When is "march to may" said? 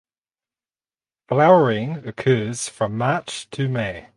2.97-4.09